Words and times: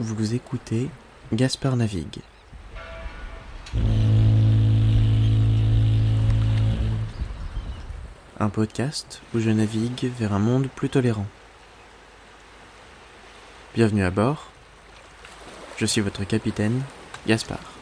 Vous 0.00 0.34
écoutez 0.34 0.90
Gaspard 1.32 1.76
Navigue. 1.76 2.18
Un 8.40 8.48
podcast 8.48 9.22
où 9.32 9.38
je 9.38 9.50
navigue 9.50 10.10
vers 10.18 10.32
un 10.32 10.40
monde 10.40 10.66
plus 10.66 10.88
tolérant. 10.88 11.28
Bienvenue 13.76 14.02
à 14.02 14.10
bord. 14.10 14.50
Je 15.76 15.86
suis 15.86 16.00
votre 16.00 16.24
capitaine, 16.24 16.82
Gaspard. 17.28 17.72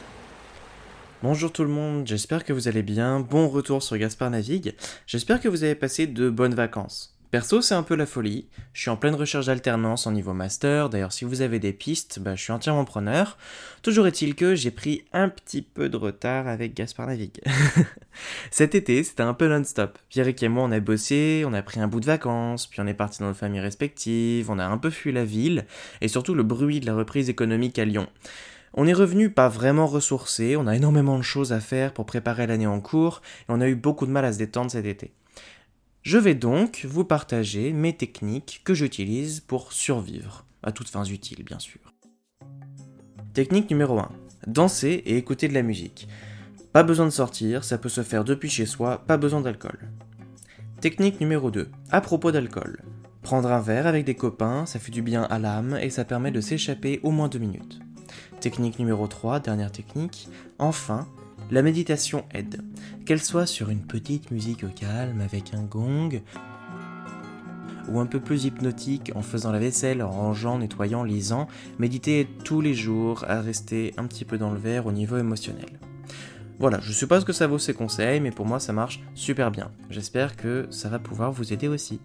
Bonjour 1.22 1.50
tout 1.50 1.62
le 1.62 1.70
monde, 1.70 2.06
j'espère 2.06 2.44
que 2.44 2.52
vous 2.52 2.68
allez 2.68 2.82
bien. 2.82 3.20
Bon 3.20 3.48
retour 3.48 3.82
sur 3.82 3.96
Gaspard 3.96 4.28
Navigue. 4.28 4.74
J'espère 5.06 5.40
que 5.40 5.48
vous 5.48 5.64
avez 5.64 5.74
passé 5.74 6.06
de 6.06 6.28
bonnes 6.28 6.54
vacances. 6.54 7.11
Perso, 7.32 7.62
c'est 7.62 7.74
un 7.74 7.82
peu 7.82 7.94
la 7.94 8.04
folie. 8.04 8.46
Je 8.74 8.82
suis 8.82 8.90
en 8.90 8.98
pleine 8.98 9.14
recherche 9.14 9.46
d'alternance 9.46 10.06
en 10.06 10.12
niveau 10.12 10.34
master. 10.34 10.90
D'ailleurs, 10.90 11.14
si 11.14 11.24
vous 11.24 11.40
avez 11.40 11.58
des 11.58 11.72
pistes, 11.72 12.18
bah, 12.18 12.34
je 12.34 12.42
suis 12.42 12.52
entièrement 12.52 12.84
preneur. 12.84 13.38
Toujours 13.80 14.06
est-il 14.06 14.34
que 14.34 14.54
j'ai 14.54 14.70
pris 14.70 15.06
un 15.14 15.30
petit 15.30 15.62
peu 15.62 15.88
de 15.88 15.96
retard 15.96 16.46
avec 16.46 16.74
Gaspard 16.74 17.06
Navigue. 17.06 17.40
Cet 18.50 18.74
été, 18.74 19.02
c'était 19.02 19.22
un 19.22 19.32
peu 19.32 19.48
non-stop. 19.48 19.98
Pierrick 20.10 20.42
et 20.42 20.48
moi, 20.48 20.64
on 20.64 20.72
a 20.72 20.80
bossé, 20.80 21.44
on 21.46 21.54
a 21.54 21.62
pris 21.62 21.80
un 21.80 21.88
bout 21.88 22.00
de 22.00 22.04
vacances, 22.04 22.66
puis 22.66 22.82
on 22.82 22.86
est 22.86 22.92
parti 22.92 23.20
dans 23.20 23.28
nos 23.28 23.34
familles 23.34 23.60
respectives, 23.60 24.50
on 24.50 24.58
a 24.58 24.66
un 24.66 24.76
peu 24.76 24.90
fui 24.90 25.10
la 25.10 25.24
ville, 25.24 25.64
et 26.02 26.08
surtout 26.08 26.34
le 26.34 26.42
bruit 26.42 26.80
de 26.80 26.86
la 26.86 26.94
reprise 26.94 27.30
économique 27.30 27.78
à 27.78 27.86
Lyon. 27.86 28.08
On 28.74 28.86
est 28.86 28.92
revenu 28.92 29.30
pas 29.30 29.48
vraiment 29.48 29.86
ressourcé, 29.86 30.54
on 30.56 30.66
a 30.66 30.76
énormément 30.76 31.16
de 31.16 31.22
choses 31.22 31.54
à 31.54 31.60
faire 31.60 31.94
pour 31.94 32.04
préparer 32.04 32.46
l'année 32.46 32.66
en 32.66 32.82
cours, 32.82 33.22
et 33.40 33.44
on 33.48 33.62
a 33.62 33.68
eu 33.68 33.74
beaucoup 33.74 34.04
de 34.04 34.12
mal 34.12 34.26
à 34.26 34.34
se 34.34 34.38
détendre 34.38 34.70
cet 34.70 34.84
été. 34.84 35.12
Je 36.02 36.18
vais 36.18 36.34
donc 36.34 36.84
vous 36.88 37.04
partager 37.04 37.72
mes 37.72 37.96
techniques 37.96 38.62
que 38.64 38.74
j'utilise 38.74 39.38
pour 39.38 39.72
survivre, 39.72 40.44
à 40.64 40.72
toutes 40.72 40.88
fins 40.88 41.04
utiles 41.04 41.44
bien 41.44 41.60
sûr. 41.60 41.80
Technique 43.34 43.70
numéro 43.70 44.00
1. 44.00 44.10
Danser 44.48 45.00
et 45.06 45.16
écouter 45.16 45.46
de 45.46 45.54
la 45.54 45.62
musique. 45.62 46.08
Pas 46.72 46.82
besoin 46.82 47.06
de 47.06 47.10
sortir, 47.10 47.62
ça 47.62 47.78
peut 47.78 47.88
se 47.88 48.02
faire 48.02 48.24
depuis 48.24 48.50
chez 48.50 48.66
soi, 48.66 49.04
pas 49.06 49.16
besoin 49.16 49.42
d'alcool. 49.42 49.90
Technique 50.80 51.20
numéro 51.20 51.52
2. 51.52 51.70
À 51.92 52.00
propos 52.00 52.32
d'alcool. 52.32 52.82
Prendre 53.22 53.52
un 53.52 53.60
verre 53.60 53.86
avec 53.86 54.04
des 54.04 54.16
copains, 54.16 54.66
ça 54.66 54.80
fait 54.80 54.90
du 54.90 55.02
bien 55.02 55.22
à 55.22 55.38
l'âme 55.38 55.78
et 55.80 55.90
ça 55.90 56.04
permet 56.04 56.32
de 56.32 56.40
s'échapper 56.40 56.98
au 57.04 57.12
moins 57.12 57.28
deux 57.28 57.38
minutes. 57.38 57.78
Technique 58.40 58.80
numéro 58.80 59.06
3, 59.06 59.38
dernière 59.38 59.70
technique. 59.70 60.28
Enfin, 60.58 61.06
la 61.52 61.62
méditation 61.62 62.24
aide, 62.34 62.60
qu'elle 63.12 63.20
soit 63.20 63.44
sur 63.44 63.68
une 63.68 63.82
petite 63.82 64.30
musique 64.30 64.64
calme 64.74 65.20
avec 65.20 65.52
un 65.52 65.64
gong, 65.64 66.22
ou 67.88 68.00
un 68.00 68.06
peu 68.06 68.20
plus 68.20 68.46
hypnotique 68.46 69.12
en 69.14 69.20
faisant 69.20 69.52
la 69.52 69.58
vaisselle, 69.58 70.02
en 70.02 70.10
rangeant, 70.10 70.58
nettoyant, 70.58 71.04
lisant, 71.04 71.46
méditer 71.78 72.26
tous 72.42 72.62
les 72.62 72.72
jours 72.72 73.26
à 73.28 73.42
rester 73.42 73.92
un 73.98 74.06
petit 74.06 74.24
peu 74.24 74.38
dans 74.38 74.50
le 74.50 74.58
verre 74.58 74.86
au 74.86 74.92
niveau 74.92 75.18
émotionnel. 75.18 75.78
Voilà, 76.58 76.80
je 76.80 76.90
suppose 76.90 77.24
que 77.24 77.34
ça 77.34 77.46
vaut 77.46 77.58
ces 77.58 77.74
conseils, 77.74 78.20
mais 78.20 78.30
pour 78.30 78.46
moi 78.46 78.58
ça 78.58 78.72
marche 78.72 79.02
super 79.14 79.50
bien. 79.50 79.70
J'espère 79.90 80.34
que 80.34 80.66
ça 80.70 80.88
va 80.88 80.98
pouvoir 80.98 81.32
vous 81.32 81.52
aider 81.52 81.68
aussi. 81.68 82.00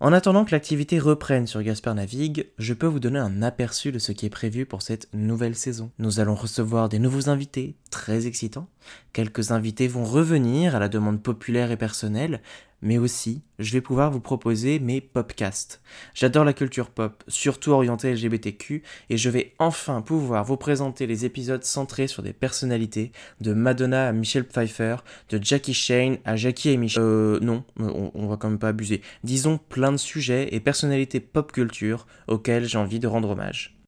En 0.00 0.12
attendant 0.12 0.44
que 0.44 0.50
l'activité 0.50 0.98
reprenne 0.98 1.46
sur 1.46 1.62
Gaspard 1.62 1.94
Navigue, 1.94 2.48
je 2.58 2.74
peux 2.74 2.88
vous 2.88 2.98
donner 2.98 3.20
un 3.20 3.42
aperçu 3.42 3.92
de 3.92 4.00
ce 4.00 4.10
qui 4.10 4.26
est 4.26 4.30
prévu 4.30 4.66
pour 4.66 4.82
cette 4.82 5.08
nouvelle 5.14 5.54
saison. 5.54 5.92
Nous 6.00 6.18
allons 6.18 6.34
recevoir 6.34 6.88
des 6.88 6.98
nouveaux 6.98 7.28
invités, 7.28 7.76
très 7.92 8.26
excitants. 8.26 8.68
Quelques 9.12 9.52
invités 9.52 9.86
vont 9.86 10.04
revenir 10.04 10.74
à 10.74 10.80
la 10.80 10.88
demande 10.88 11.22
populaire 11.22 11.70
et 11.70 11.76
personnelle, 11.76 12.42
mais 12.84 12.98
aussi 12.98 13.42
je 13.58 13.72
vais 13.72 13.80
pouvoir 13.80 14.10
vous 14.10 14.20
proposer 14.20 14.78
mes 14.78 15.00
popcasts. 15.00 15.80
J'adore 16.12 16.44
la 16.44 16.52
culture 16.52 16.90
pop, 16.90 17.24
surtout 17.28 17.70
orientée 17.70 18.12
LGBTQ, 18.12 18.82
et 19.10 19.16
je 19.16 19.30
vais 19.30 19.54
enfin 19.58 20.02
pouvoir 20.02 20.44
vous 20.44 20.56
présenter 20.56 21.06
les 21.06 21.24
épisodes 21.24 21.64
centrés 21.64 22.06
sur 22.06 22.22
des 22.22 22.32
personnalités, 22.32 23.12
de 23.40 23.52
Madonna 23.52 24.08
à 24.08 24.12
Michelle 24.12 24.46
Pfeiffer, 24.46 24.96
de 25.30 25.40
Jackie 25.42 25.74
Shane 25.74 26.18
à 26.24 26.36
Jackie 26.36 26.70
et 26.70 26.76
Michelle. 26.76 27.02
Euh, 27.04 27.40
non, 27.40 27.64
on, 27.78 28.10
on 28.14 28.26
va 28.26 28.36
quand 28.36 28.50
même 28.50 28.58
pas 28.58 28.68
abuser. 28.68 29.02
Disons 29.22 29.58
plein 29.58 29.92
de 29.92 29.96
sujets 29.96 30.48
et 30.52 30.60
personnalités 30.60 31.20
pop 31.20 31.52
culture 31.52 32.06
auxquels 32.28 32.66
j'ai 32.66 32.78
envie 32.78 33.00
de 33.00 33.06
rendre 33.06 33.30
hommage. 33.30 33.78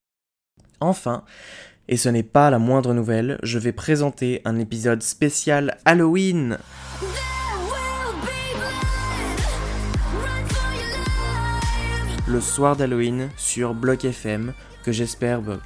Enfin, 0.81 1.25
et 1.89 1.97
ce 1.97 2.09
n'est 2.09 2.23
pas 2.23 2.51
la 2.51 2.59
moindre 2.59 2.95
nouvelle, 2.95 3.39
je 3.43 3.59
vais 3.59 3.73
présenter 3.73 4.43
un 4.45 4.59
épisode 4.59 5.03
spécial 5.03 5.79
Halloween. 5.85 6.59
Le 12.29 12.41
soir 12.41 12.77
d'Halloween 12.77 13.29
sur 13.37 13.75
Block 13.75 14.05
FM 14.05 14.53
que 14.83 14.93
j'espère 14.93 15.43
bah, 15.43 15.59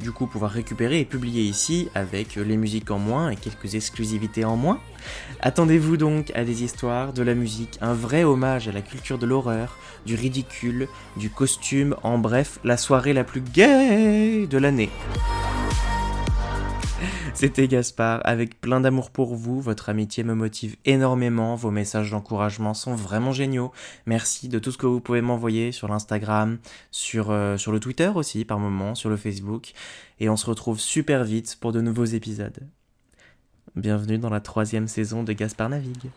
du, 0.00 0.12
coup 0.12 0.26
pouvoir 0.26 0.50
récupérer 0.50 1.00
et 1.00 1.04
publier 1.04 1.42
ici 1.42 1.88
avec 1.94 2.36
les 2.36 2.56
musiques 2.56 2.90
en 2.90 2.98
moins 2.98 3.30
et 3.30 3.36
quelques 3.36 3.74
exclusivités 3.74 4.44
en 4.44 4.56
moins. 4.56 4.80
Attendez-vous 5.40 5.96
donc 5.96 6.30
à 6.34 6.44
des 6.44 6.62
histoires, 6.62 7.12
de 7.12 7.22
la 7.22 7.34
musique, 7.34 7.78
un 7.80 7.94
vrai 7.94 8.24
hommage 8.24 8.68
à 8.68 8.72
la 8.72 8.82
culture 8.82 9.18
de 9.18 9.26
l'horreur, 9.26 9.78
du 10.04 10.14
ridicule, 10.14 10.88
du 11.16 11.30
costume, 11.30 11.96
en 12.02 12.18
bref, 12.18 12.58
la 12.64 12.76
soirée 12.76 13.14
la 13.14 13.24
plus 13.24 13.40
gaie 13.40 14.46
de 14.46 14.58
l'année. 14.58 14.90
C'était 17.34 17.68
Gaspard, 17.68 18.20
avec 18.24 18.60
plein 18.60 18.80
d'amour 18.80 19.10
pour 19.10 19.34
vous, 19.34 19.60
votre 19.60 19.88
amitié 19.88 20.24
me 20.24 20.34
motive 20.34 20.76
énormément, 20.84 21.54
vos 21.54 21.70
messages 21.70 22.10
d'encouragement 22.10 22.72
sont 22.72 22.94
vraiment 22.94 23.32
géniaux. 23.32 23.72
Merci 24.06 24.48
de 24.48 24.58
tout 24.58 24.72
ce 24.72 24.78
que 24.78 24.86
vous 24.86 25.00
pouvez 25.00 25.20
m'envoyer 25.20 25.72
sur 25.72 25.88
l'Instagram, 25.88 26.58
sur, 26.90 27.30
euh, 27.30 27.56
le 27.56 27.80
Twitter 27.80 28.10
aussi 28.14 28.44
par 28.44 28.58
moment, 28.58 28.94
sur 28.94 29.10
le 29.10 29.16
Facebook, 29.16 29.72
et 30.20 30.28
on 30.28 30.36
se 30.36 30.46
retrouve 30.46 30.80
super 30.80 31.24
vite 31.24 31.56
pour 31.60 31.72
de 31.72 31.80
nouveaux 31.80 32.04
épisodes. 32.04 32.60
Bienvenue 33.74 34.18
dans 34.18 34.30
la 34.30 34.40
troisième 34.40 34.88
saison 34.88 35.22
de 35.22 35.32
Gaspard 35.32 35.68
Navigue. 35.68 36.10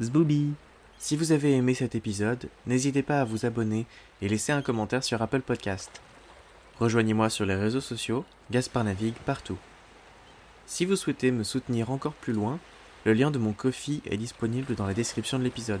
Zbooby 0.00 0.52
Si 0.98 1.16
vous 1.16 1.32
avez 1.32 1.54
aimé 1.54 1.72
cet 1.72 1.94
épisode, 1.94 2.48
n'hésitez 2.66 3.02
pas 3.02 3.20
à 3.20 3.24
vous 3.24 3.46
abonner 3.46 3.86
et 4.20 4.28
laisser 4.28 4.52
un 4.52 4.62
commentaire 4.62 5.04
sur 5.04 5.22
Apple 5.22 5.40
Podcast. 5.40 6.02
Rejoignez-moi 6.78 7.30
sur 7.30 7.46
les 7.46 7.54
réseaux 7.54 7.80
sociaux, 7.80 8.24
Gaspard 8.50 8.84
navigue 8.84 9.14
partout. 9.24 9.58
Si 10.66 10.84
vous 10.84 10.96
souhaitez 10.96 11.30
me 11.30 11.42
soutenir 11.42 11.90
encore 11.90 12.12
plus 12.12 12.32
loin, 12.32 12.58
le 13.04 13.14
lien 13.14 13.30
de 13.30 13.38
mon 13.38 13.52
Kofi 13.52 14.02
est 14.04 14.16
disponible 14.16 14.74
dans 14.74 14.86
la 14.86 14.94
description 14.94 15.38
de 15.38 15.44
l'épisode. 15.44 15.80